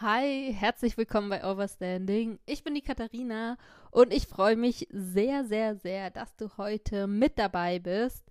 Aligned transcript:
Hi, 0.00 0.54
herzlich 0.56 0.96
willkommen 0.96 1.28
bei 1.28 1.44
Overstanding. 1.44 2.38
Ich 2.46 2.62
bin 2.62 2.76
die 2.76 2.82
Katharina 2.82 3.56
und 3.90 4.12
ich 4.12 4.28
freue 4.28 4.54
mich 4.54 4.86
sehr, 4.92 5.44
sehr, 5.44 5.74
sehr, 5.74 6.10
dass 6.10 6.36
du 6.36 6.56
heute 6.56 7.08
mit 7.08 7.36
dabei 7.36 7.80
bist. 7.80 8.24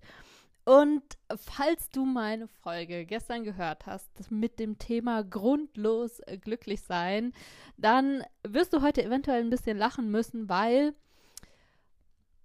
Und 0.64 1.02
falls 1.36 1.90
du 1.90 2.06
meine 2.06 2.48
Folge 2.62 3.04
gestern 3.04 3.44
gehört 3.44 3.84
hast 3.84 4.30
mit 4.30 4.58
dem 4.58 4.78
Thema 4.78 5.22
grundlos 5.22 6.22
glücklich 6.40 6.80
sein, 6.80 7.34
dann 7.76 8.24
wirst 8.44 8.72
du 8.72 8.80
heute 8.80 9.04
eventuell 9.04 9.42
ein 9.42 9.50
bisschen 9.50 9.76
lachen 9.76 10.10
müssen, 10.10 10.48
weil 10.48 10.94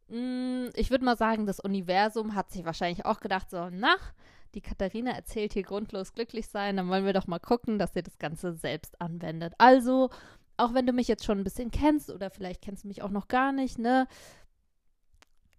ich 0.08 0.92
würde 0.92 1.06
mal 1.06 1.18
sagen, 1.18 1.46
das 1.46 1.60
Universum 1.60 2.36
hat 2.36 2.52
sich 2.52 2.66
wahrscheinlich 2.66 3.06
auch 3.06 3.20
gedacht, 3.20 3.50
so, 3.50 3.70
nach 3.70 4.14
die 4.54 4.62
Katharina 4.62 5.12
erzählt 5.12 5.54
hier 5.54 5.64
grundlos 5.64 6.14
glücklich 6.14 6.48
sein, 6.48 6.78
dann 6.78 6.90
wollen 6.90 7.06
wir 7.06 7.14
doch 7.14 7.26
mal 7.26 7.40
gucken, 7.40 7.80
dass 7.80 7.96
ihr 7.96 8.04
das 8.04 8.20
Ganze 8.20 8.54
selbst 8.54 9.02
anwendet. 9.02 9.54
Also, 9.58 10.10
auch 10.58 10.74
wenn 10.74 10.86
du 10.86 10.94
mich 10.94 11.08
jetzt 11.08 11.26
schon 11.26 11.40
ein 11.40 11.44
bisschen 11.44 11.72
kennst 11.72 12.12
oder 12.12 12.30
vielleicht 12.30 12.62
kennst 12.62 12.84
du 12.84 12.88
mich 12.88 13.02
auch 13.02 13.10
noch 13.10 13.28
gar 13.28 13.52
nicht, 13.52 13.80
ne? 13.80 14.08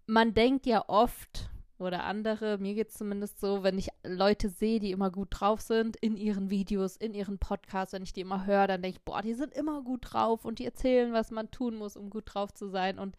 Man 0.06 0.34
denkt 0.34 0.66
ja 0.66 0.84
oft, 0.88 1.50
oder 1.78 2.04
andere, 2.04 2.58
mir 2.58 2.74
geht 2.74 2.90
es 2.90 2.94
zumindest 2.94 3.40
so, 3.40 3.62
wenn 3.62 3.78
ich 3.78 3.88
Leute 4.04 4.48
sehe, 4.48 4.78
die 4.78 4.92
immer 4.92 5.10
gut 5.10 5.28
drauf 5.30 5.60
sind, 5.60 5.96
in 5.96 6.16
ihren 6.16 6.50
Videos, 6.50 6.96
in 6.96 7.14
ihren 7.14 7.38
Podcasts, 7.38 7.92
wenn 7.92 8.04
ich 8.04 8.12
die 8.12 8.20
immer 8.20 8.46
höre, 8.46 8.68
dann 8.68 8.82
denke 8.82 8.98
ich, 8.98 9.04
boah, 9.04 9.22
die 9.22 9.34
sind 9.34 9.52
immer 9.52 9.82
gut 9.82 10.12
drauf 10.12 10.44
und 10.44 10.60
die 10.60 10.64
erzählen, 10.66 11.12
was 11.12 11.30
man 11.30 11.50
tun 11.50 11.74
muss, 11.74 11.96
um 11.96 12.10
gut 12.10 12.24
drauf 12.26 12.52
zu 12.52 12.68
sein. 12.68 12.98
Und 12.98 13.16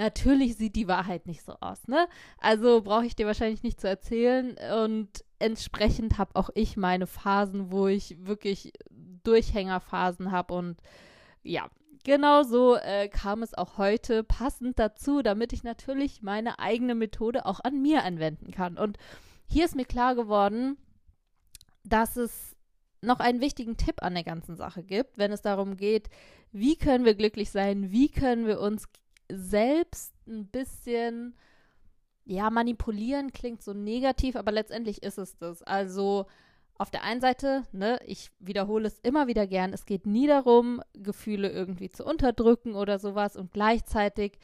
Natürlich 0.00 0.56
sieht 0.56 0.76
die 0.76 0.88
Wahrheit 0.88 1.26
nicht 1.26 1.42
so 1.42 1.52
aus, 1.60 1.86
ne? 1.86 2.08
Also 2.38 2.80
brauche 2.80 3.04
ich 3.04 3.16
dir 3.16 3.26
wahrscheinlich 3.26 3.62
nicht 3.62 3.78
zu 3.78 3.86
erzählen. 3.86 4.56
Und 4.82 5.10
entsprechend 5.38 6.16
habe 6.16 6.36
auch 6.36 6.48
ich 6.54 6.78
meine 6.78 7.06
Phasen, 7.06 7.70
wo 7.70 7.86
ich 7.86 8.16
wirklich 8.26 8.72
Durchhängerphasen 9.24 10.30
habe. 10.30 10.54
Und 10.54 10.80
ja, 11.42 11.68
genau 12.02 12.44
so 12.44 12.76
äh, 12.76 13.08
kam 13.08 13.42
es 13.42 13.52
auch 13.52 13.76
heute 13.76 14.24
passend 14.24 14.78
dazu, 14.78 15.20
damit 15.20 15.52
ich 15.52 15.64
natürlich 15.64 16.22
meine 16.22 16.58
eigene 16.58 16.94
Methode 16.94 17.44
auch 17.44 17.60
an 17.62 17.82
mir 17.82 18.02
anwenden 18.02 18.52
kann. 18.52 18.78
Und 18.78 18.96
hier 19.46 19.66
ist 19.66 19.76
mir 19.76 19.84
klar 19.84 20.14
geworden, 20.14 20.78
dass 21.84 22.16
es 22.16 22.56
noch 23.02 23.20
einen 23.20 23.42
wichtigen 23.42 23.76
Tipp 23.76 24.02
an 24.02 24.14
der 24.14 24.24
ganzen 24.24 24.56
Sache 24.56 24.82
gibt, 24.82 25.18
wenn 25.18 25.30
es 25.30 25.42
darum 25.42 25.76
geht, 25.76 26.08
wie 26.52 26.76
können 26.76 27.04
wir 27.04 27.14
glücklich 27.14 27.50
sein, 27.50 27.90
wie 27.90 28.08
können 28.08 28.46
wir 28.46 28.60
uns 28.60 28.88
selbst 29.32 30.14
ein 30.26 30.46
bisschen, 30.46 31.34
ja, 32.24 32.50
manipulieren 32.50 33.32
klingt 33.32 33.62
so 33.62 33.72
negativ, 33.72 34.36
aber 34.36 34.52
letztendlich 34.52 35.02
ist 35.02 35.18
es 35.18 35.36
das. 35.36 35.62
Also 35.62 36.26
auf 36.78 36.90
der 36.90 37.02
einen 37.02 37.20
Seite, 37.20 37.64
ne, 37.72 38.00
ich 38.06 38.30
wiederhole 38.38 38.86
es 38.86 38.98
immer 39.00 39.26
wieder 39.26 39.46
gern, 39.46 39.72
es 39.72 39.84
geht 39.84 40.06
nie 40.06 40.26
darum, 40.26 40.82
Gefühle 40.94 41.50
irgendwie 41.50 41.90
zu 41.90 42.04
unterdrücken 42.04 42.74
oder 42.74 42.98
sowas 42.98 43.36
und 43.36 43.52
gleichzeitig 43.52 44.38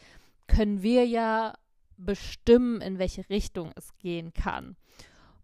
können 0.47 0.83
wir 0.83 1.06
ja 1.06 1.55
bestimmen, 1.97 2.81
in 2.81 2.98
welche 2.98 3.28
Richtung 3.31 3.73
es 3.75 3.97
gehen 3.98 4.33
kann. 4.34 4.77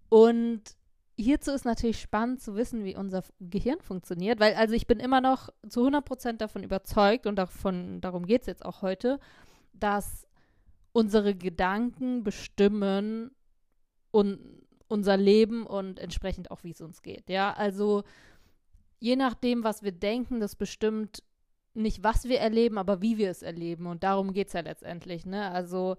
Und 0.09 0.77
hierzu 1.23 1.53
ist 1.53 1.65
natürlich 1.65 2.01
spannend 2.01 2.41
zu 2.41 2.55
wissen, 2.57 2.85
wie 2.85 2.97
unser 2.97 3.23
Gehirn 3.41 3.81
funktioniert, 3.81 4.41
weil 4.41 4.55
also 4.55 4.75
ich 4.75 4.87
bin 4.87 5.01
immer 5.01 5.21
noch 5.21 5.49
zu 5.69 5.87
100% 5.87 6.35
davon 6.35 6.63
überzeugt 6.63 7.27
und 7.27 7.37
davon, 7.37 8.01
darum 8.01 8.27
geht 8.27 8.43
es 8.43 8.47
jetzt 8.47 8.65
auch 8.65 8.83
heute, 8.83 9.19
dass 9.73 10.27
unsere 10.93 11.35
Gedanken 11.35 12.23
bestimmen 12.23 13.31
und 14.11 14.39
unser 14.89 15.17
Leben 15.17 15.67
und 15.67 15.99
entsprechend 15.99 16.51
auch, 16.51 16.65
wie 16.65 16.73
es 16.73 16.81
uns 16.83 17.03
geht. 17.03 17.31
Ja, 17.31 17.53
also 17.55 18.05
je 19.01 19.17
nachdem, 19.17 19.65
was 19.65 19.83
wir 19.83 19.93
denken, 19.93 20.39
das 20.39 20.55
bestimmt 20.55 21.23
nicht, 21.75 22.05
was 22.05 22.25
wir 22.25 22.39
erleben, 22.39 22.77
aber 22.77 23.01
wie 23.01 23.17
wir 23.17 23.31
es 23.31 23.43
erleben. 23.43 23.87
Und 23.87 24.05
darum 24.05 24.35
geht 24.35 24.49
es 24.49 24.53
ja 24.53 24.61
letztendlich. 24.61 25.25
Ne? 25.25 25.51
Also 25.51 25.97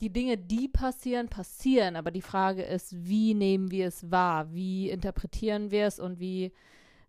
die 0.00 0.10
Dinge, 0.10 0.38
die 0.38 0.68
passieren, 0.68 1.28
passieren, 1.28 1.96
aber 1.96 2.10
die 2.10 2.22
Frage 2.22 2.62
ist, 2.62 3.06
wie 3.06 3.34
nehmen 3.34 3.70
wir 3.70 3.88
es 3.88 4.10
wahr? 4.10 4.52
Wie 4.52 4.88
interpretieren 4.88 5.70
wir 5.70 5.86
es 5.86 6.00
und 6.00 6.18
wie 6.18 6.52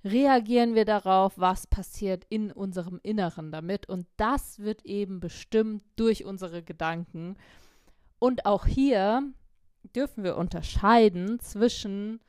reagieren 0.03 0.75
wir 0.75 0.85
darauf, 0.85 1.37
was 1.37 1.67
passiert 1.67 2.25
in 2.29 2.51
unserem 2.51 2.99
Inneren 3.03 3.51
damit? 3.51 3.87
Und 3.87 4.07
das 4.17 4.59
wird 4.59 4.85
eben 4.85 5.19
bestimmt 5.19 5.83
durch 5.95 6.25
unsere 6.25 6.63
Gedanken. 6.63 7.37
Und 8.19 8.45
auch 8.45 8.65
hier 8.65 9.23
dürfen 9.95 10.23
wir 10.23 10.37
unterscheiden 10.37 11.39
zwischen 11.39 12.19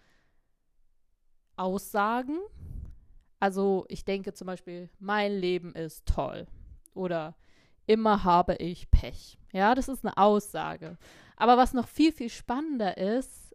Aussagen, 1.57 2.39
also 3.43 3.87
ich 3.89 4.05
denke 4.05 4.35
zum 4.35 4.47
Beispiel, 4.47 4.89
mein 5.01 5.33
Leben 5.33 5.75
ist 5.75 6.07
toll 6.07 6.47
oder 6.95 7.35
immer 7.87 8.25
habe 8.25 8.57
ich 8.57 8.91
Pech. 8.91 9.39
Ja, 9.53 9.75
das 9.75 9.89
ist 9.89 10.05
eine 10.05 10.17
Aussage. 10.17 10.97
Aber 11.37 11.57
was 11.57 11.75
noch 11.75 11.89
viel, 11.89 12.13
viel 12.13 12.31
spannender 12.31 12.97
ist, 12.97 13.55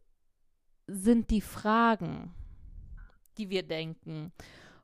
sind 0.88 1.32
die 1.32 1.42
Fragen, 1.42 2.34
die 3.38 3.50
wir 3.50 3.64
denken. 3.64 4.32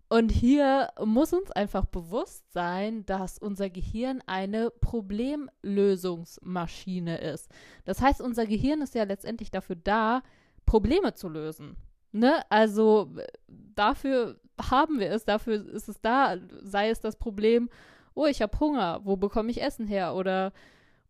Und 0.10 0.32
hier 0.32 0.90
muss 1.04 1.34
uns 1.34 1.52
einfach 1.52 1.86
bewusst 1.86 2.52
sein, 2.52 3.06
dass 3.06 3.38
unser 3.40 3.70
Gehirn 3.70 4.22
eine 4.28 4.70
Problemlösungsmaschine 4.70 7.18
ist. 7.18 7.50
Das 7.86 8.00
heißt, 8.00 8.22
unser 8.22 8.46
Gehirn 8.46 8.82
ist 8.82 8.96
ja 8.96 9.04
letztendlich 9.06 9.50
dafür 9.50 9.76
da, 9.76 10.22
Probleme 10.66 11.16
zu 11.16 11.28
lösen. 11.30 11.78
Ne? 12.12 12.44
Also 12.50 13.16
dafür 13.48 14.40
haben 14.62 15.00
wir 15.00 15.10
es, 15.10 15.26
dafür 15.26 15.68
ist 15.68 15.90
es 15.90 16.00
da, 16.00 16.38
sei 16.62 16.90
es 16.90 17.00
das 17.00 17.18
Problem, 17.18 17.72
oh, 18.16 18.26
ich 18.26 18.42
habe 18.42 18.60
Hunger, 18.60 19.02
wo 19.04 19.16
bekomme 19.18 19.52
ich 19.52 19.62
Essen 19.62 19.88
her? 19.88 20.16
Oder, 20.16 20.54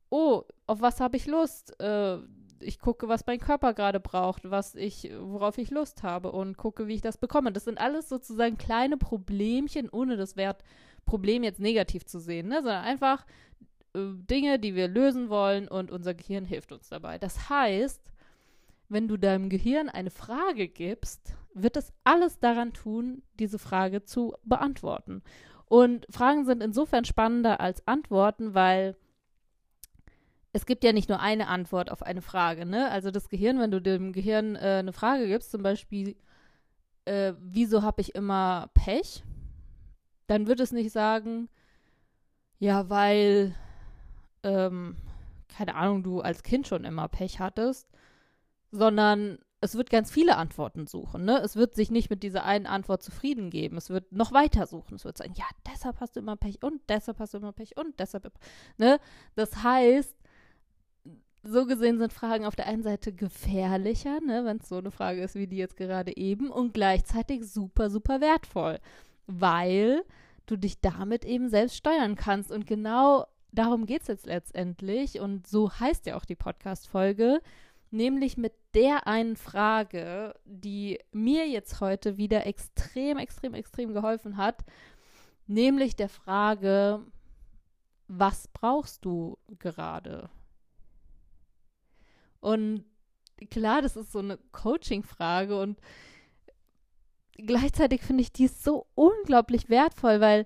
oh, 0.09 0.43
auf 0.67 0.81
was 0.81 0.99
habe 0.99 1.17
ich 1.17 1.27
Lust? 1.27 1.79
Äh, 1.79 2.17
ich 2.59 2.79
gucke, 2.79 3.07
was 3.07 3.25
mein 3.25 3.39
Körper 3.39 3.73
gerade 3.73 3.99
braucht, 3.99 4.49
was 4.49 4.75
ich, 4.75 5.11
worauf 5.19 5.57
ich 5.57 5.69
Lust 5.69 6.03
habe 6.03 6.31
und 6.31 6.57
gucke, 6.57 6.87
wie 6.87 6.95
ich 6.95 7.01
das 7.01 7.17
bekomme. 7.17 7.51
Das 7.51 7.65
sind 7.65 7.77
alles 7.77 8.09
sozusagen 8.09 8.57
kleine 8.57 8.97
Problemchen, 8.97 9.89
ohne 9.89 10.17
das 10.17 10.35
Wert 10.35 10.63
Problem 11.05 11.43
jetzt 11.43 11.59
negativ 11.59 12.05
zu 12.05 12.19
sehen, 12.19 12.47
ne? 12.47 12.57
sondern 12.57 12.83
einfach 12.83 13.25
äh, 13.93 13.99
Dinge, 14.15 14.59
die 14.59 14.75
wir 14.75 14.87
lösen 14.87 15.29
wollen 15.29 15.67
und 15.67 15.91
unser 15.91 16.13
Gehirn 16.13 16.45
hilft 16.45 16.71
uns 16.71 16.89
dabei. 16.89 17.17
Das 17.17 17.49
heißt, 17.49 18.01
wenn 18.89 19.07
du 19.07 19.17
deinem 19.17 19.49
Gehirn 19.49 19.89
eine 19.89 20.11
Frage 20.11 20.67
gibst, 20.67 21.35
wird 21.53 21.77
es 21.77 21.91
alles 22.03 22.39
daran 22.39 22.73
tun, 22.73 23.23
diese 23.39 23.59
Frage 23.59 24.03
zu 24.03 24.35
beantworten. 24.43 25.23
Und 25.73 26.05
Fragen 26.11 26.45
sind 26.45 26.61
insofern 26.61 27.03
spannender 27.03 27.59
als 27.59 27.87
Antworten, 27.87 28.53
weil 28.53 28.95
es 30.51 30.67
gibt 30.67 30.83
ja 30.83 30.93
nicht 30.93 31.09
nur 31.09 31.19
eine 31.19 31.47
Antwort 31.47 31.89
auf 31.89 32.03
eine 32.03 32.21
Frage, 32.21 32.67
ne? 32.67 32.91
Also 32.91 33.09
das 33.09 33.27
Gehirn, 33.27 33.57
wenn 33.57 33.71
du 33.71 33.81
dem 33.81 34.13
Gehirn 34.13 34.55
äh, 34.55 34.77
eine 34.77 34.93
Frage 34.93 35.25
gibst, 35.25 35.49
zum 35.49 35.63
Beispiel, 35.63 36.15
äh, 37.05 37.33
wieso 37.39 37.81
habe 37.81 38.01
ich 38.01 38.13
immer 38.13 38.69
Pech? 38.75 39.23
Dann 40.27 40.45
wird 40.45 40.59
es 40.59 40.71
nicht 40.71 40.91
sagen, 40.91 41.49
ja, 42.59 42.87
weil, 42.91 43.55
ähm, 44.43 44.95
keine 45.47 45.73
Ahnung, 45.73 46.03
du 46.03 46.21
als 46.21 46.43
Kind 46.43 46.67
schon 46.67 46.85
immer 46.85 47.07
Pech 47.07 47.39
hattest, 47.39 47.89
sondern 48.69 49.39
es 49.63 49.75
wird 49.75 49.89
ganz 49.89 50.11
viele 50.11 50.35
Antworten 50.35 50.87
suchen. 50.87 51.23
Ne? 51.23 51.39
Es 51.39 51.55
wird 51.55 51.73
sich 51.73 51.89
nicht 51.89 52.09
mit 52.09 52.21
dieser 52.21 52.43
einen 52.43 52.65
Antwort 52.65 53.01
zufrieden 53.01 53.49
geben. 53.49 53.77
Es 53.77 53.89
wird 53.89 54.11
noch 54.11 54.33
weiter 54.33 54.67
suchen. 54.67 54.95
Es 54.95 55.05
wird 55.05 55.17
sagen, 55.17 55.33
ja, 55.37 55.45
deshalb 55.71 56.01
hast 56.01 56.15
du 56.15 56.19
immer 56.19 56.35
Pech 56.35 56.61
und 56.61 56.81
deshalb 56.89 57.19
hast 57.19 57.33
du 57.33 57.37
immer 57.37 57.53
Pech 57.53 57.77
und 57.77 57.97
deshalb. 57.97 58.29
Ne? 58.77 58.99
Das 59.35 59.63
heißt, 59.63 60.13
so 61.43 61.65
gesehen 61.65 61.97
sind 61.97 62.11
Fragen 62.11 62.45
auf 62.45 62.57
der 62.57 62.67
einen 62.67 62.83
Seite 62.83 63.13
gefährlicher, 63.13 64.19
ne, 64.21 64.45
wenn 64.45 64.57
es 64.57 64.69
so 64.69 64.77
eine 64.77 64.91
Frage 64.91 65.21
ist 65.21 65.35
wie 65.35 65.47
die 65.47 65.57
jetzt 65.57 65.75
gerade 65.75 66.15
eben, 66.15 66.49
und 66.49 66.73
gleichzeitig 66.73 67.45
super, 67.45 67.89
super 67.89 68.21
wertvoll, 68.21 68.79
weil 69.27 70.03
du 70.45 70.57
dich 70.57 70.79
damit 70.79 71.25
eben 71.25 71.49
selbst 71.49 71.75
steuern 71.75 72.15
kannst. 72.15 72.51
Und 72.51 72.65
genau 72.65 73.27
darum 73.51 73.85
geht 73.85 74.03
es 74.03 74.07
jetzt 74.07 74.25
letztendlich. 74.25 75.19
Und 75.19 75.47
so 75.47 75.71
heißt 75.71 76.05
ja 76.05 76.15
auch 76.15 76.25
die 76.25 76.35
Podcast-Folge 76.35 77.41
nämlich 77.93 78.37
mit 78.37 78.53
der 78.73 79.07
einen 79.07 79.37
Frage, 79.37 80.35
die 80.45 80.99
mir 81.11 81.47
jetzt 81.47 81.79
heute 81.79 82.17
wieder 82.17 82.45
extrem, 82.47 83.17
extrem, 83.17 83.53
extrem 83.53 83.93
geholfen 83.93 84.37
hat, 84.37 84.65
nämlich 85.45 85.95
der 85.95 86.09
Frage, 86.09 87.05
was 88.07 88.47
brauchst 88.47 89.05
du 89.05 89.37
gerade? 89.59 90.29
Und 92.39 92.83
klar, 93.49 93.81
das 93.81 93.95
ist 93.95 94.11
so 94.11 94.19
eine 94.19 94.37
Coaching-Frage 94.51 95.59
und 95.59 95.79
gleichzeitig 97.37 98.01
finde 98.01 98.23
ich 98.23 98.31
die 98.31 98.47
so 98.47 98.87
unglaublich 98.95 99.69
wertvoll, 99.69 100.19
weil 100.19 100.45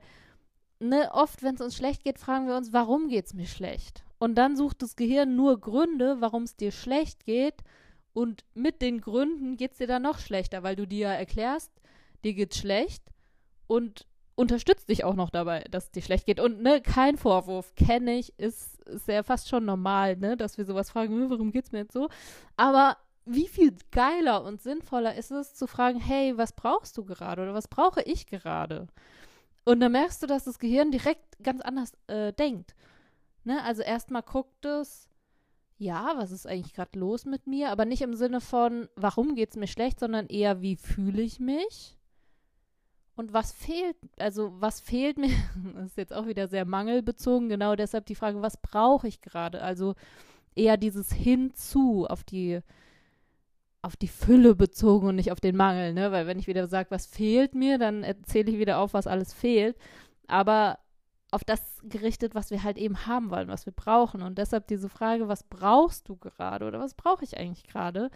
ne, 0.79 1.09
oft, 1.13 1.43
wenn 1.43 1.55
es 1.55 1.61
uns 1.61 1.75
schlecht 1.75 2.03
geht, 2.03 2.19
fragen 2.19 2.47
wir 2.47 2.55
uns, 2.55 2.73
warum 2.73 3.07
geht 3.07 3.25
es 3.25 3.33
mir 3.33 3.47
schlecht? 3.47 4.03
Und 4.19 4.35
dann 4.35 4.55
sucht 4.55 4.81
das 4.81 4.95
Gehirn 4.95 5.35
nur 5.35 5.59
Gründe, 5.59 6.17
warum 6.19 6.43
es 6.43 6.55
dir 6.55 6.71
schlecht 6.71 7.25
geht. 7.25 7.63
Und 8.13 8.45
mit 8.55 8.81
den 8.81 9.01
Gründen 9.01 9.57
geht 9.57 9.73
es 9.73 9.77
dir 9.77 9.87
dann 9.87 10.01
noch 10.01 10.19
schlechter, 10.19 10.63
weil 10.63 10.75
du 10.75 10.87
dir 10.87 11.09
ja 11.09 11.13
erklärst, 11.13 11.71
dir 12.23 12.33
geht's 12.33 12.57
schlecht. 12.57 13.03
und 13.67 14.07
unterstützt 14.37 14.87
dich 14.87 15.03
auch 15.03 15.15
noch 15.15 15.31
dabei, 15.31 15.63
dass 15.71 15.85
es 15.85 15.91
dir 15.91 16.03
schlecht 16.03 16.27
geht. 16.27 16.39
Und 16.39 16.61
ne, 16.61 16.79
kein 16.79 17.17
Vorwurf, 17.17 17.73
kenne 17.75 18.17
ich, 18.17 18.37
ist, 18.37 18.79
ist 18.85 19.07
ja 19.07 19.23
fast 19.23 19.49
schon 19.49 19.65
normal, 19.65 20.15
ne, 20.15 20.37
dass 20.37 20.59
wir 20.59 20.65
sowas 20.65 20.91
fragen, 20.91 21.13
hm, 21.13 21.29
warum 21.31 21.51
geht's 21.51 21.71
mir 21.71 21.79
jetzt 21.79 21.93
so? 21.93 22.07
Aber 22.55 22.97
wie 23.25 23.47
viel 23.47 23.75
geiler 23.91 24.43
und 24.43 24.61
sinnvoller 24.61 25.15
ist 25.15 25.31
es 25.31 25.55
zu 25.55 25.65
fragen, 25.67 25.99
hey, 25.99 26.37
was 26.37 26.53
brauchst 26.53 26.97
du 26.97 27.03
gerade 27.03 27.41
oder 27.41 27.53
was 27.55 27.67
brauche 27.67 28.01
ich 28.03 28.27
gerade? 28.27 28.87
Und 29.65 29.79
dann 29.79 29.91
merkst 29.91 30.21
du, 30.21 30.27
dass 30.27 30.45
das 30.45 30.59
Gehirn 30.59 30.91
direkt 30.91 31.43
ganz 31.43 31.61
anders 31.61 31.91
äh, 32.05 32.31
denkt. 32.31 32.75
Ne? 33.47 33.63
Also 33.63 33.81
erstmal 33.81 34.23
guckt 34.23 34.65
es, 34.65 35.09
ja, 35.77 36.11
was 36.17 36.31
ist 36.31 36.45
eigentlich 36.45 36.73
gerade 36.73 36.99
los 36.99 37.25
mit 37.25 37.47
mir? 37.47 37.69
Aber 37.71 37.85
nicht 37.85 38.01
im 38.01 38.13
Sinne 38.13 38.41
von, 38.41 38.89
warum 38.97 39.35
geht 39.35 39.51
es 39.51 39.55
mir 39.55 39.67
schlecht, 39.67 40.01
sondern 40.01 40.27
eher, 40.27 40.61
wie 40.61 40.75
fühle 40.75 41.21
ich 41.21 41.39
mich? 41.39 41.97
Und 43.15 43.31
was 43.31 43.53
fehlt, 43.53 43.95
also 44.19 44.51
was 44.59 44.81
fehlt 44.81 45.17
mir, 45.17 45.29
das 45.75 45.85
ist 45.85 45.97
jetzt 45.97 46.13
auch 46.13 46.27
wieder 46.27 46.49
sehr 46.49 46.65
mangelbezogen, 46.65 47.47
genau 47.47 47.77
deshalb 47.77 48.05
die 48.05 48.15
Frage, 48.15 48.41
was 48.41 48.57
brauche 48.57 49.07
ich 49.07 49.21
gerade? 49.21 49.61
Also 49.61 49.95
eher 50.53 50.75
dieses 50.75 51.13
Hinzu 51.13 52.05
auf 52.05 52.25
die, 52.25 52.59
auf 53.81 53.95
die 53.95 54.09
Fülle 54.09 54.55
bezogen 54.55 55.07
und 55.07 55.15
nicht 55.15 55.31
auf 55.31 55.39
den 55.39 55.55
Mangel, 55.55 55.93
ne? 55.93 56.11
Weil 56.11 56.27
wenn 56.27 56.39
ich 56.39 56.47
wieder 56.47 56.67
sage, 56.67 56.91
was 56.91 57.05
fehlt 57.05 57.55
mir, 57.55 57.77
dann 57.77 58.03
erzähle 58.03 58.51
ich 58.51 58.59
wieder 58.59 58.79
auf, 58.79 58.93
was 58.93 59.07
alles 59.07 59.33
fehlt. 59.33 59.77
Aber 60.27 60.79
auf 61.31 61.43
das 61.43 61.81
gerichtet, 61.83 62.35
was 62.35 62.51
wir 62.51 62.63
halt 62.63 62.77
eben 62.77 63.05
haben 63.05 63.29
wollen, 63.31 63.49
was 63.49 63.65
wir 63.65 63.73
brauchen. 63.73 64.21
Und 64.21 64.37
deshalb 64.37 64.67
diese 64.67 64.89
Frage, 64.89 65.27
was 65.27 65.43
brauchst 65.43 66.07
du 66.07 66.15
gerade 66.15 66.65
oder 66.65 66.79
was 66.79 66.93
brauche 66.93 67.23
ich 67.23 67.37
eigentlich 67.37 67.67
gerade, 67.67 68.09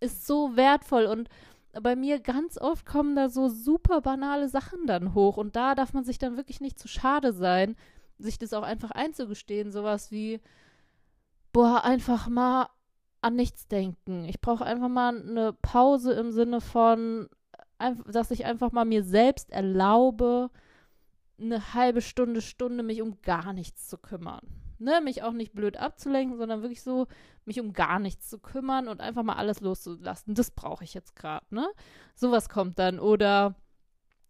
ist 0.00 0.26
so 0.26 0.56
wertvoll. 0.56 1.06
Und 1.06 1.28
bei 1.80 1.96
mir 1.96 2.20
ganz 2.20 2.58
oft 2.58 2.86
kommen 2.86 3.16
da 3.16 3.28
so 3.28 3.48
super 3.48 4.00
banale 4.00 4.48
Sachen 4.48 4.86
dann 4.86 5.14
hoch. 5.14 5.36
Und 5.36 5.56
da 5.56 5.74
darf 5.74 5.92
man 5.92 6.04
sich 6.04 6.18
dann 6.18 6.36
wirklich 6.36 6.60
nicht 6.60 6.78
zu 6.78 6.86
schade 6.86 7.32
sein, 7.32 7.76
sich 8.18 8.38
das 8.38 8.52
auch 8.52 8.62
einfach 8.62 8.92
einzugestehen. 8.92 9.72
Sowas 9.72 10.10
wie, 10.12 10.40
boah, 11.52 11.84
einfach 11.84 12.28
mal 12.28 12.68
an 13.22 13.34
nichts 13.34 13.66
denken. 13.68 14.24
Ich 14.24 14.40
brauche 14.40 14.64
einfach 14.64 14.88
mal 14.88 15.20
eine 15.20 15.52
Pause 15.52 16.12
im 16.12 16.30
Sinne 16.30 16.60
von, 16.60 17.28
dass 18.06 18.30
ich 18.30 18.44
einfach 18.44 18.70
mal 18.70 18.84
mir 18.84 19.02
selbst 19.02 19.50
erlaube, 19.50 20.50
eine 21.42 21.74
halbe 21.74 22.00
Stunde, 22.00 22.40
Stunde 22.40 22.82
mich 22.82 23.02
um 23.02 23.20
gar 23.22 23.52
nichts 23.52 23.88
zu 23.88 23.98
kümmern. 23.98 24.46
Ne, 24.78 25.00
mich 25.00 25.22
auch 25.22 25.32
nicht 25.32 25.52
blöd 25.52 25.76
abzulenken, 25.76 26.36
sondern 26.38 26.62
wirklich 26.62 26.82
so, 26.82 27.06
mich 27.44 27.60
um 27.60 27.72
gar 27.72 28.00
nichts 28.00 28.28
zu 28.28 28.40
kümmern 28.40 28.88
und 28.88 29.00
einfach 29.00 29.22
mal 29.22 29.36
alles 29.36 29.60
loszulassen. 29.60 30.34
Das 30.34 30.50
brauche 30.50 30.82
ich 30.82 30.92
jetzt 30.92 31.14
gerade, 31.14 31.46
ne? 31.50 31.68
Sowas 32.16 32.48
kommt 32.48 32.80
dann. 32.80 32.98
Oder 32.98 33.54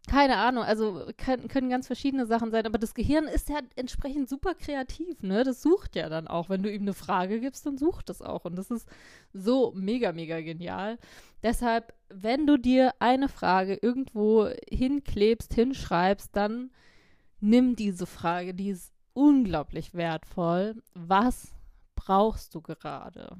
keine 0.07 0.37
Ahnung, 0.37 0.63
also 0.63 1.07
können, 1.17 1.47
können 1.47 1.69
ganz 1.69 1.87
verschiedene 1.87 2.25
Sachen 2.25 2.51
sein, 2.51 2.65
aber 2.65 2.77
das 2.77 2.93
Gehirn 2.93 3.25
ist 3.25 3.49
ja 3.49 3.59
entsprechend 3.75 4.27
super 4.27 4.53
kreativ, 4.53 5.23
ne? 5.23 5.43
Das 5.43 5.61
sucht 5.61 5.95
ja 5.95 6.09
dann 6.09 6.27
auch. 6.27 6.49
Wenn 6.49 6.61
du 6.61 6.71
ihm 6.71 6.81
eine 6.81 6.93
Frage 6.93 7.39
gibst, 7.39 7.65
dann 7.65 7.77
sucht 7.77 8.09
es 8.09 8.21
auch. 8.21 8.43
Und 8.43 8.57
das 8.57 8.69
ist 8.69 8.87
so 9.31 9.71
mega, 9.75 10.11
mega 10.11 10.41
genial. 10.41 10.99
Deshalb, 11.41 11.93
wenn 12.09 12.45
du 12.45 12.57
dir 12.57 12.93
eine 12.99 13.29
Frage 13.29 13.75
irgendwo 13.81 14.49
hinklebst, 14.69 15.53
hinschreibst, 15.53 16.35
dann 16.35 16.71
nimm 17.43 17.75
diese 17.75 18.05
Frage, 18.05 18.53
die 18.53 18.69
ist 18.69 18.91
unglaublich 19.13 19.93
wertvoll. 19.93 20.81
Was 20.93 21.53
brauchst 21.95 22.55
du 22.55 22.61
gerade? 22.61 23.37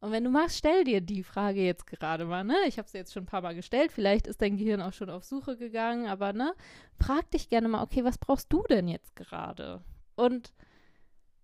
Und 0.00 0.12
wenn 0.12 0.24
du 0.24 0.30
magst, 0.30 0.58
stell 0.58 0.84
dir 0.84 1.00
die 1.00 1.22
Frage 1.22 1.62
jetzt 1.62 1.86
gerade 1.86 2.26
mal, 2.26 2.44
ne? 2.44 2.56
Ich 2.66 2.78
habe 2.78 2.88
sie 2.88 2.98
jetzt 2.98 3.12
schon 3.12 3.24
ein 3.24 3.26
paar 3.26 3.42
Mal 3.42 3.54
gestellt. 3.54 3.90
Vielleicht 3.90 4.26
ist 4.26 4.40
dein 4.40 4.56
Gehirn 4.56 4.82
auch 4.82 4.92
schon 4.92 5.10
auf 5.10 5.24
Suche 5.24 5.56
gegangen, 5.56 6.06
aber 6.06 6.32
ne? 6.32 6.54
Frag 6.94 7.30
dich 7.30 7.48
gerne 7.48 7.68
mal, 7.68 7.82
okay, 7.82 8.04
was 8.04 8.18
brauchst 8.18 8.52
du 8.52 8.62
denn 8.68 8.86
jetzt 8.86 9.16
gerade? 9.16 9.82
Und 10.14 10.52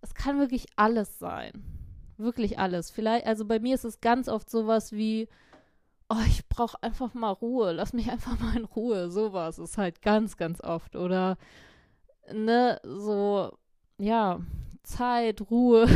es 0.01 0.13
kann 0.13 0.39
wirklich 0.39 0.67
alles 0.75 1.19
sein. 1.19 1.51
Wirklich 2.17 2.57
alles. 2.59 2.89
Vielleicht, 2.91 3.25
also 3.25 3.45
bei 3.45 3.59
mir 3.59 3.75
ist 3.75 3.83
es 3.83 3.99
ganz 3.99 4.29
oft 4.29 4.49
sowas 4.49 4.91
wie, 4.91 5.27
oh, 6.11 6.23
ich 6.27 6.47
brauche 6.49 6.81
einfach 6.83 7.13
mal 7.13 7.31
Ruhe, 7.31 7.71
lass 7.71 7.93
mich 7.93 8.11
einfach 8.11 8.37
mal 8.39 8.57
in 8.57 8.65
Ruhe. 8.65 9.09
Sowas 9.09 9.59
ist 9.59 9.77
halt 9.77 10.01
ganz, 10.01 10.35
ganz 10.37 10.61
oft. 10.61 10.95
Oder, 10.95 11.37
ne, 12.33 12.79
so, 12.83 13.57
ja, 13.97 14.41
Zeit, 14.83 15.41
Ruhe. 15.49 15.87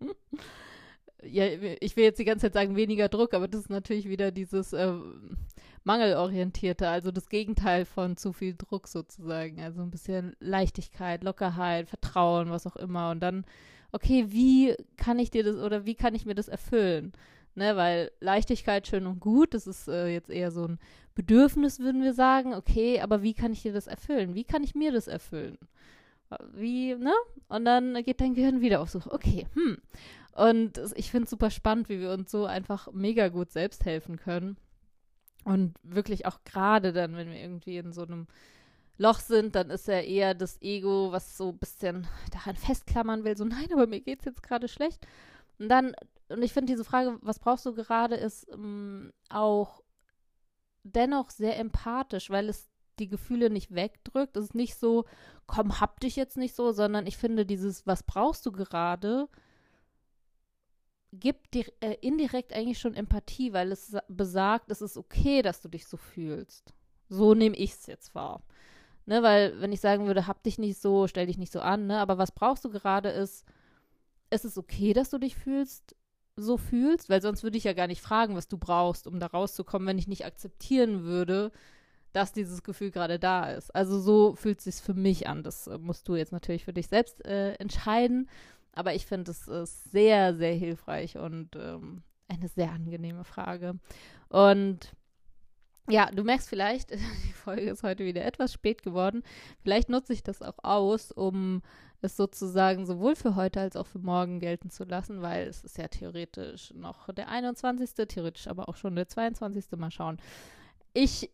ja, 1.22 1.46
ich 1.80 1.96
will 1.96 2.04
jetzt 2.04 2.20
die 2.20 2.24
ganze 2.24 2.46
Zeit 2.46 2.54
sagen, 2.54 2.76
weniger 2.76 3.08
Druck, 3.08 3.34
aber 3.34 3.48
das 3.48 3.62
ist 3.62 3.70
natürlich 3.70 4.08
wieder 4.08 4.30
dieses 4.30 4.72
äh, 4.72 4.92
Mangelorientierte, 5.84 6.88
also 6.88 7.10
das 7.10 7.28
Gegenteil 7.28 7.84
von 7.84 8.16
zu 8.16 8.32
viel 8.32 8.54
Druck 8.56 8.86
sozusagen. 8.86 9.60
Also 9.60 9.82
ein 9.82 9.90
bisschen 9.90 10.36
Leichtigkeit, 10.38 11.24
Lockerheit, 11.24 11.88
Vertrauen, 11.88 12.50
was 12.50 12.66
auch 12.66 12.76
immer. 12.76 13.10
Und 13.10 13.20
dann, 13.20 13.44
okay, 13.90 14.26
wie 14.28 14.76
kann 14.96 15.18
ich 15.18 15.30
dir 15.30 15.42
das 15.42 15.56
oder 15.56 15.86
wie 15.86 15.96
kann 15.96 16.14
ich 16.14 16.24
mir 16.24 16.34
das 16.36 16.48
erfüllen? 16.48 17.12
Ne, 17.56 17.74
weil 17.74 18.12
Leichtigkeit 18.20 18.86
schön 18.86 19.06
und 19.06 19.18
gut, 19.18 19.54
das 19.54 19.66
ist 19.66 19.88
äh, 19.88 20.08
jetzt 20.08 20.28
eher 20.28 20.50
so 20.50 20.66
ein 20.66 20.78
Bedürfnis, 21.14 21.80
würden 21.80 22.02
wir 22.02 22.12
sagen. 22.12 22.52
Okay, 22.52 23.00
aber 23.00 23.22
wie 23.22 23.32
kann 23.32 23.52
ich 23.52 23.62
dir 23.62 23.72
das 23.72 23.86
erfüllen? 23.86 24.34
Wie 24.34 24.44
kann 24.44 24.62
ich 24.62 24.74
mir 24.74 24.92
das 24.92 25.08
erfüllen? 25.08 25.56
Wie, 26.52 26.94
ne? 26.94 27.14
Und 27.48 27.64
dann 27.64 27.94
geht 28.04 28.20
dein 28.20 28.34
Gehirn 28.34 28.60
wieder 28.60 28.82
auf 28.82 28.90
Suche. 28.90 29.10
Okay, 29.10 29.46
hm. 29.54 29.78
Und 30.32 30.78
ich 30.96 31.10
finde 31.10 31.24
es 31.24 31.30
super 31.30 31.48
spannend, 31.48 31.88
wie 31.88 31.98
wir 31.98 32.10
uns 32.10 32.30
so 32.30 32.44
einfach 32.44 32.92
mega 32.92 33.28
gut 33.28 33.50
selbst 33.50 33.86
helfen 33.86 34.18
können. 34.18 34.58
Und 35.44 35.76
wirklich 35.82 36.26
auch 36.26 36.40
gerade 36.44 36.92
dann, 36.92 37.16
wenn 37.16 37.30
wir 37.30 37.40
irgendwie 37.40 37.78
in 37.78 37.94
so 37.94 38.02
einem 38.02 38.26
Loch 38.98 39.20
sind, 39.20 39.54
dann 39.54 39.70
ist 39.70 39.88
ja 39.88 40.00
eher 40.00 40.34
das 40.34 40.60
Ego, 40.60 41.10
was 41.10 41.38
so 41.38 41.50
ein 41.50 41.58
bisschen 41.58 42.06
daran 42.32 42.56
festklammern 42.56 43.24
will, 43.24 43.36
so 43.36 43.44
nein, 43.44 43.68
aber 43.72 43.86
mir 43.86 44.00
geht 44.00 44.18
es 44.18 44.24
jetzt 44.26 44.42
gerade 44.42 44.68
schlecht. 44.68 45.06
Und 45.58 45.70
dann 45.70 45.94
und 46.28 46.42
ich 46.42 46.52
finde 46.52 46.72
diese 46.72 46.84
Frage, 46.84 47.18
was 47.22 47.38
brauchst 47.38 47.66
du 47.66 47.74
gerade, 47.74 48.16
ist 48.16 48.48
ähm, 48.52 49.12
auch 49.28 49.82
dennoch 50.82 51.30
sehr 51.30 51.58
empathisch, 51.58 52.30
weil 52.30 52.48
es 52.48 52.68
die 52.98 53.08
Gefühle 53.08 53.50
nicht 53.50 53.74
wegdrückt. 53.74 54.36
Es 54.36 54.46
ist 54.46 54.54
nicht 54.54 54.76
so, 54.76 55.04
komm, 55.46 55.80
hab 55.80 56.00
dich 56.00 56.16
jetzt 56.16 56.36
nicht 56.36 56.54
so, 56.54 56.72
sondern 56.72 57.06
ich 57.06 57.16
finde 57.16 57.46
dieses, 57.46 57.86
was 57.86 58.02
brauchst 58.02 58.46
du 58.46 58.52
gerade, 58.52 59.28
gibt 61.12 61.54
dir 61.54 61.66
äh, 61.80 61.96
indirekt 62.00 62.52
eigentlich 62.52 62.78
schon 62.78 62.94
Empathie, 62.94 63.52
weil 63.52 63.72
es 63.72 63.96
besagt, 64.08 64.70
es 64.70 64.82
ist 64.82 64.96
okay, 64.96 65.42
dass 65.42 65.60
du 65.60 65.68
dich 65.68 65.86
so 65.86 65.96
fühlst. 65.96 66.74
So 67.08 67.34
nehme 67.34 67.56
ich 67.56 67.72
es 67.72 67.86
jetzt 67.86 68.14
wahr. 68.14 68.42
Ne, 69.08 69.22
weil, 69.22 69.60
wenn 69.60 69.72
ich 69.72 69.80
sagen 69.80 70.06
würde, 70.06 70.26
hab 70.26 70.42
dich 70.42 70.58
nicht 70.58 70.80
so, 70.80 71.06
stell 71.06 71.26
dich 71.26 71.38
nicht 71.38 71.52
so 71.52 71.60
an, 71.60 71.86
ne, 71.86 72.00
aber 72.00 72.18
was 72.18 72.32
brauchst 72.32 72.64
du 72.64 72.70
gerade 72.70 73.10
ist, 73.10 73.46
es 74.30 74.44
ist 74.44 74.58
okay, 74.58 74.92
dass 74.92 75.10
du 75.10 75.18
dich 75.18 75.36
fühlst, 75.36 75.94
so 76.36 76.56
fühlst, 76.58 77.08
weil 77.08 77.22
sonst 77.22 77.42
würde 77.42 77.56
ich 77.58 77.64
ja 77.64 77.72
gar 77.72 77.86
nicht 77.86 78.02
fragen, 78.02 78.36
was 78.36 78.48
du 78.48 78.58
brauchst, 78.58 79.06
um 79.06 79.18
da 79.18 79.26
rauszukommen, 79.26 79.88
wenn 79.88 79.98
ich 79.98 80.08
nicht 80.08 80.26
akzeptieren 80.26 81.04
würde, 81.04 81.50
dass 82.12 82.32
dieses 82.32 82.62
Gefühl 82.62 82.90
gerade 82.90 83.18
da 83.18 83.50
ist. 83.50 83.74
Also 83.74 84.00
so 84.00 84.34
fühlt 84.34 84.58
es 84.58 84.64
sich 84.64 84.76
für 84.76 84.94
mich 84.94 85.28
an. 85.28 85.42
Das 85.42 85.66
äh, 85.66 85.78
musst 85.78 86.08
du 86.08 86.14
jetzt 86.14 86.32
natürlich 86.32 86.64
für 86.64 86.72
dich 86.72 86.88
selbst 86.88 87.24
äh, 87.24 87.54
entscheiden. 87.54 88.28
Aber 88.72 88.94
ich 88.94 89.06
finde, 89.06 89.30
es 89.30 89.48
ist 89.48 89.90
sehr, 89.90 90.34
sehr 90.34 90.54
hilfreich 90.54 91.16
und 91.16 91.56
ähm, 91.56 92.02
eine 92.28 92.48
sehr 92.48 92.72
angenehme 92.72 93.24
Frage. 93.24 93.78
Und 94.28 94.92
ja, 95.88 96.10
du 96.10 96.24
merkst 96.24 96.48
vielleicht, 96.48 96.90
die 97.28 97.32
Folge 97.32 97.70
ist 97.70 97.82
heute 97.82 98.04
wieder 98.04 98.24
etwas 98.24 98.52
spät 98.52 98.82
geworden. 98.82 99.22
Vielleicht 99.62 99.88
nutze 99.88 100.12
ich 100.12 100.22
das 100.22 100.42
auch 100.42 100.58
aus, 100.62 101.12
um 101.12 101.62
es 102.02 102.16
sozusagen 102.16 102.86
sowohl 102.86 103.16
für 103.16 103.36
heute 103.36 103.60
als 103.60 103.76
auch 103.76 103.86
für 103.86 103.98
morgen 103.98 104.38
gelten 104.38 104.70
zu 104.70 104.84
lassen, 104.84 105.22
weil 105.22 105.46
es 105.46 105.64
ist 105.64 105.78
ja 105.78 105.88
theoretisch 105.88 106.72
noch 106.74 107.12
der 107.12 107.28
21., 107.28 108.06
theoretisch 108.08 108.48
aber 108.48 108.68
auch 108.68 108.76
schon 108.76 108.96
der 108.96 109.08
22. 109.08 109.64
Mal 109.76 109.90
schauen. 109.90 110.18
Ich 110.92 111.30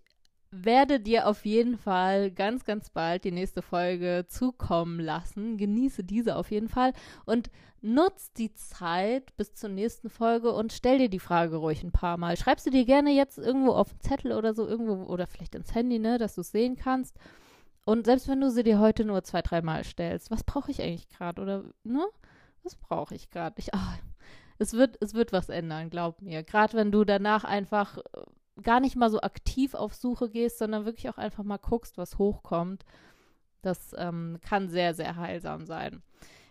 werde 0.53 1.01
dir 1.01 1.27
auf 1.27 1.45
jeden 1.45 1.79
Fall 1.79 2.31
ganz, 2.31 2.65
ganz 2.65 2.91
bald 2.91 3.25
die 3.25 3.33
nächste 3.33 3.63
Folge 3.63 4.27
zukommen 4.29 5.01
lassen. 5.01 5.57
Genieße 5.57 6.05
diese 6.05 6.37
auf 6.37 6.51
jeden 6.51 6.69
Fall 6.69 6.93
und 7.25 7.51
nutz 7.81 8.33
die 8.33 8.53
Zeit 8.55 9.35
bis 9.37 9.55
zur 9.55 9.71
nächsten 9.71 10.09
Folge 10.09 10.53
und 10.53 10.73
stell 10.73 10.99
dir 10.99 11.09
die 11.09 11.19
Frage 11.19 11.57
ruhig 11.57 11.83
ein 11.83 11.91
paar 11.91 12.17
Mal. 12.17 12.37
Schreibst 12.37 12.67
du 12.67 12.71
dir 12.71 12.85
gerne 12.85 13.11
jetzt 13.11 13.39
irgendwo 13.39 13.73
auf 13.73 13.91
einen 13.91 14.01
Zettel 14.01 14.33
oder 14.33 14.55
so 14.55 14.67
irgendwo 14.67 15.11
oder 15.11 15.27
vielleicht 15.27 15.55
ins 15.55 15.75
Handy, 15.75 15.99
ne, 15.99 16.19
dass 16.19 16.37
du 16.37 16.43
es 16.43 16.53
sehen 16.53 16.77
kannst. 16.77 17.17
Und 17.85 18.07
selbst 18.07 18.29
wenn 18.29 18.41
du 18.41 18.51
sie 18.51 18.63
dir 18.63 18.79
heute 18.79 19.05
nur 19.05 19.25
zwei, 19.25 19.43
dreimal 19.43 19.83
stellst, 19.83 20.31
was 20.31 20.45
brauche 20.45 20.71
ich 20.71 20.81
eigentlich 20.81 21.09
gerade? 21.09 21.43
Oder, 21.43 21.65
ne? 21.83 22.07
Was 22.63 22.77
brauche 22.77 23.15
ich 23.15 23.31
gerade? 23.31 23.57
Ich, 23.59 23.75
ah, 23.75 23.99
es 24.59 24.75
wird, 24.75 24.97
es 25.01 25.15
wird 25.15 25.33
was 25.33 25.49
ändern, 25.49 25.91
glaub 25.91 26.23
mir. 26.23 26.45
Gerade 26.45 26.75
wenn 26.75 26.93
du 26.93 27.05
danach 27.05 27.43
einfach 27.43 27.99
äh, 27.99 28.03
gar 28.63 28.81
nicht 28.81 28.97
mal 28.97 29.11
so 29.11 29.21
aktiv 29.21 29.75
auf 29.75 29.95
Suche 29.95 30.29
gehst, 30.29 30.59
sondern 30.59 30.85
wirklich 30.85 31.09
auch 31.09 31.19
einfach 31.19 31.45
mal 31.45 31.59
guckst, 31.59 31.99
was 31.99 32.19
hochkommt. 32.19 32.85
Das 33.63 33.95
ähm, 33.97 34.39
kann 34.43 34.69
sehr, 34.69 34.95
sehr 34.95 35.17
heilsam 35.17 35.67
sein. 35.67 36.03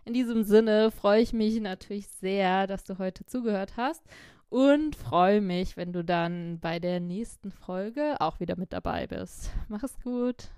In 0.05 0.13
diesem 0.13 0.43
Sinne 0.43 0.91
freue 0.91 1.21
ich 1.21 1.33
mich 1.33 1.59
natürlich 1.61 2.07
sehr, 2.07 2.67
dass 2.67 2.83
du 2.83 2.97
heute 2.97 3.25
zugehört 3.25 3.73
hast 3.77 4.03
und 4.49 4.95
freue 4.95 5.41
mich, 5.41 5.77
wenn 5.77 5.93
du 5.93 6.03
dann 6.03 6.59
bei 6.59 6.79
der 6.79 6.99
nächsten 6.99 7.51
Folge 7.51 8.15
auch 8.19 8.39
wieder 8.39 8.57
mit 8.57 8.73
dabei 8.73 9.07
bist. 9.07 9.51
Mach 9.69 9.83
es 9.83 9.99
gut. 10.01 10.49